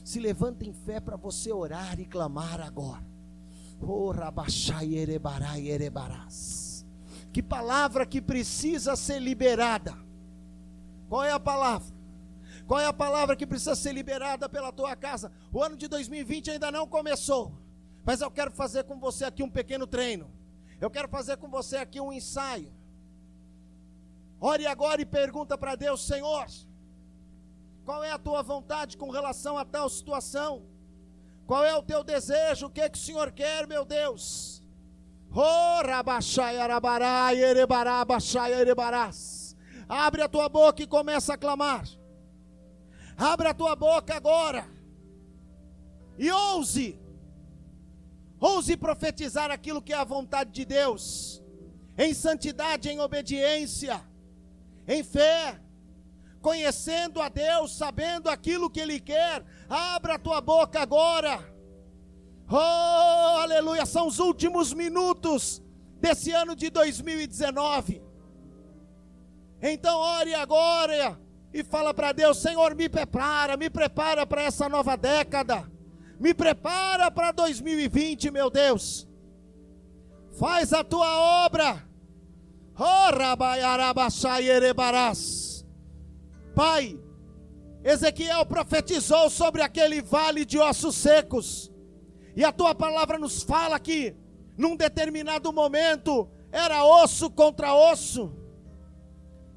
[0.04, 3.06] Se levanta em fé para você orar e clamar agora.
[3.80, 4.12] Oh,
[7.32, 9.96] que palavra que precisa ser liberada?
[11.08, 11.94] Qual é a palavra?
[12.66, 15.32] Qual é a palavra que precisa ser liberada pela tua casa?
[15.54, 17.54] O ano de 2020 ainda não começou,
[18.04, 20.32] mas eu quero fazer com você aqui um pequeno treino.
[20.80, 22.74] Eu quero fazer com você aqui um ensaio.
[24.40, 26.48] Ore agora e pergunta para Deus, Senhor,
[27.86, 30.66] qual é a tua vontade com relação a tal situação?
[31.46, 32.68] Qual é o teu desejo?
[32.68, 34.64] O que, é que o Senhor quer, meu Deus?
[39.88, 41.86] Abre a tua boca e começa a clamar.
[43.18, 44.66] Abre a tua boca agora.
[46.18, 47.00] E ouse.
[48.40, 51.42] Ouse profetizar aquilo que é a vontade de Deus.
[51.98, 54.02] Em santidade, em obediência,
[54.88, 55.60] em fé
[56.42, 59.44] conhecendo a Deus, sabendo aquilo que Ele quer.
[59.70, 61.40] Abra a tua boca agora.
[62.50, 63.86] Oh, aleluia!
[63.86, 65.62] São os últimos minutos
[66.00, 68.02] desse ano de 2019.
[69.62, 71.20] Então, ore agora
[71.54, 75.72] e fala para Deus: Senhor, me prepara, me prepara para essa nova década.
[76.20, 79.08] Me prepara para 2020, meu Deus.
[80.38, 81.88] Faz a tua obra.
[82.78, 84.50] Oh, rabaiarabachai
[86.62, 86.96] Pai,
[87.84, 91.72] Ezequiel profetizou sobre aquele vale de ossos secos,
[92.36, 94.16] e a tua palavra nos fala que,
[94.56, 98.32] num determinado momento, era osso contra osso,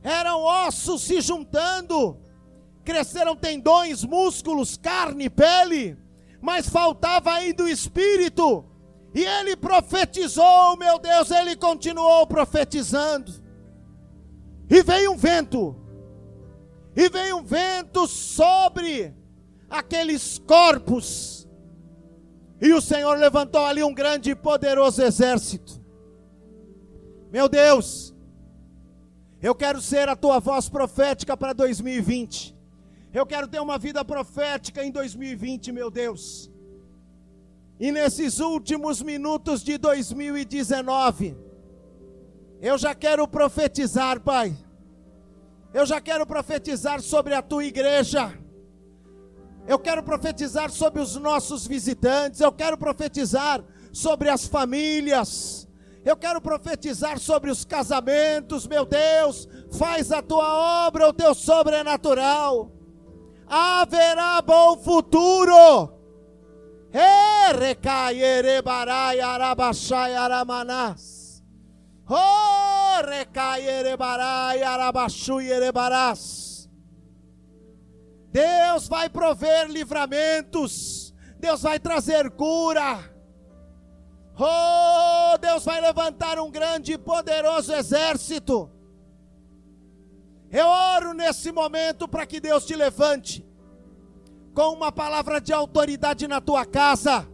[0.03, 2.19] eram ossos se juntando,
[2.83, 5.99] cresceram tendões, músculos, carne, pele,
[6.41, 8.65] mas faltava ainda o espírito,
[9.15, 13.31] e ele profetizou, meu Deus, ele continuou profetizando,
[14.71, 15.84] e veio um vento,
[16.97, 19.13] e veio um vento sobre
[19.69, 21.49] aqueles corpos,
[22.61, 25.83] e o Senhor levantou ali um grande e poderoso exército.
[27.31, 28.15] Meu Deus,
[29.43, 32.57] eu quero ser a tua voz profética para 2020.
[33.13, 36.51] Eu quero ter uma vida profética em 2020, meu Deus.
[37.79, 41.37] E nesses últimos minutos de 2019,
[42.61, 44.57] eu já quero profetizar, Pai
[45.75, 48.33] eu já quero profetizar sobre a tua igreja.
[49.67, 52.41] Eu quero profetizar sobre os nossos visitantes.
[52.41, 53.61] Eu quero profetizar
[53.93, 55.69] sobre as famílias.
[56.05, 59.49] Eu quero profetizar sobre os casamentos, meu Deus.
[59.77, 62.71] Faz a tua obra, o teu sobrenatural.
[63.49, 65.93] Haverá bom futuro.
[67.59, 71.43] Recai, erebarai, arabachai, aramanás.
[72.09, 72.74] Oh,
[78.31, 81.15] Deus vai prover livramentos.
[81.39, 83.15] Deus vai trazer cura.
[84.37, 88.71] Oh, Deus vai levantar um grande e poderoso exército.
[90.51, 93.47] Eu oro nesse momento para que Deus te levante
[94.55, 97.29] com uma palavra de autoridade na tua casa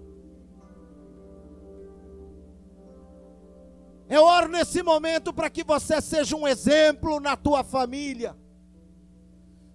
[4.11, 8.37] Eu oro nesse momento para que você seja um exemplo na tua família.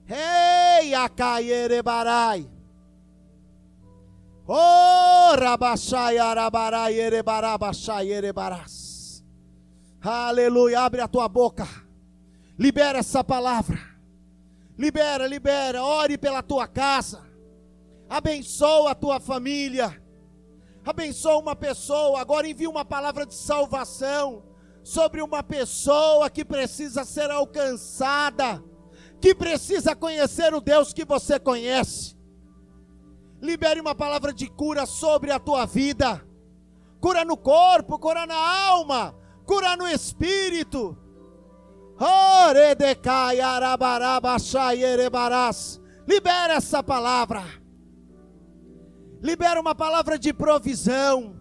[0.10, 2.46] Ei, Acaierebarai.
[4.46, 9.24] Oh, Rabachai, Arabarai, Erebarabachai, Erebaras.
[10.02, 10.82] Aleluia.
[10.82, 11.66] Abre a tua boca.
[12.60, 13.80] Libera essa palavra.
[14.78, 15.82] Libera, libera.
[15.82, 17.26] Ore pela tua casa.
[18.10, 20.05] Abençoa a tua família
[20.86, 24.44] abençoa uma pessoa, agora envia uma palavra de salvação
[24.84, 28.64] sobre uma pessoa que precisa ser alcançada,
[29.20, 32.16] que precisa conhecer o Deus que você conhece.
[33.42, 36.24] Libere uma palavra de cura sobre a tua vida,
[37.02, 39.16] cura no corpo, cura na alma,
[39.46, 40.96] cura no espírito.
[46.08, 47.65] Libera essa palavra
[49.26, 51.36] libera uma palavra de provisão.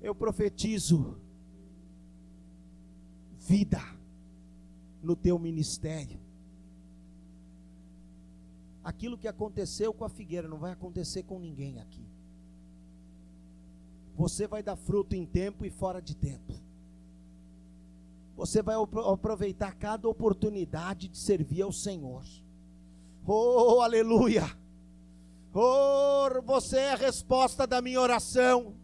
[0.00, 1.18] Eu profetizo
[3.38, 3.80] vida
[5.02, 6.20] no teu ministério.
[8.82, 12.06] Aquilo que aconteceu com a figueira não vai acontecer com ninguém aqui.
[14.14, 16.65] Você vai dar fruto em tempo e fora de tempo
[18.36, 18.76] você vai
[19.10, 22.22] aproveitar cada oportunidade de servir ao Senhor.
[23.26, 24.44] Oh, aleluia!
[25.54, 28.76] Oh, você é a resposta da minha oração.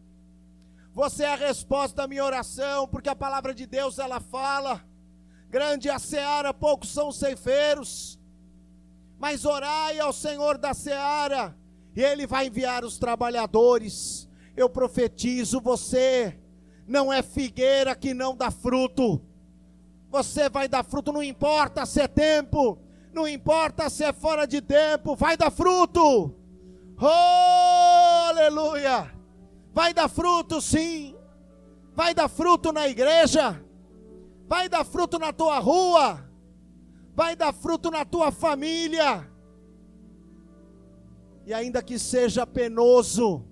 [0.94, 4.82] Você é a resposta da minha oração, porque a palavra de Deus ela fala:
[5.50, 8.18] grande a seara, poucos são os ceifeiros.
[9.18, 11.55] Mas orai ao Senhor da seara,
[11.94, 14.26] e Ele vai enviar os trabalhadores.
[14.57, 16.40] Eu profetizo: você
[16.86, 19.20] não é figueira que não dá fruto
[20.12, 22.78] você vai dar fruto, não importa se é tempo,
[23.14, 26.34] não importa se é fora de tempo, vai dar fruto.
[27.00, 29.10] Oh, aleluia!
[29.72, 31.16] Vai dar fruto sim.
[31.94, 33.64] Vai dar fruto na igreja.
[34.46, 36.30] Vai dar fruto na tua rua.
[37.14, 39.26] Vai dar fruto na tua família.
[41.46, 43.46] E ainda que seja penoso,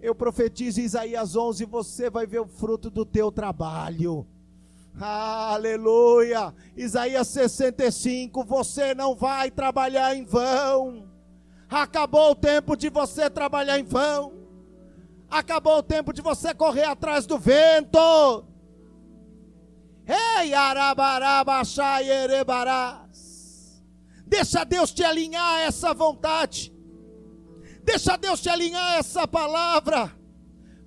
[0.00, 4.24] eu profetizo Isaías 11: você vai ver o fruto do teu trabalho.
[4.98, 6.54] Aleluia.
[6.76, 11.08] Isaías 65, você não vai trabalhar em vão.
[11.68, 14.32] Acabou o tempo de você trabalhar em vão.
[15.30, 18.44] Acabou o tempo de você correr atrás do vento.
[20.06, 20.52] Ei,
[22.08, 23.80] erebarás.
[24.26, 26.72] Deixa Deus te alinhar a essa vontade.
[27.82, 30.19] Deixa Deus te alinhar a essa palavra.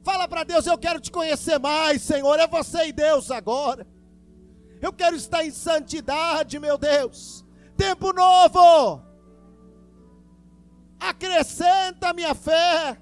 [0.04, 2.38] Fala para Deus, eu quero te conhecer mais, Senhor.
[2.38, 3.88] É você e Deus agora.
[4.82, 7.46] Eu quero estar em santidade, meu Deus.
[7.78, 9.02] Tempo novo.
[11.00, 13.02] Acrescenta minha fé.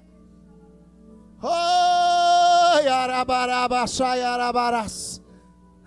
[2.88, 4.20] Arabarabachai,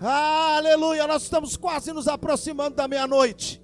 [0.01, 3.63] Aleluia, nós estamos quase nos aproximando da meia-noite.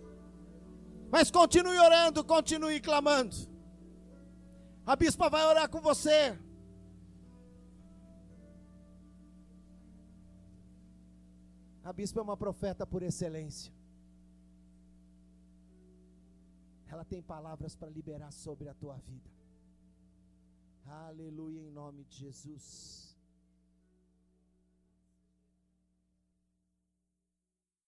[1.11, 3.35] Mas continue orando, continue clamando.
[4.85, 6.39] A bispa vai orar com você.
[11.91, 13.69] A bispa é uma profeta por excelência.
[16.87, 19.29] Ela tem palavras para liberar sobre a tua vida.
[20.85, 23.00] Aleluia, em nome de Jesus.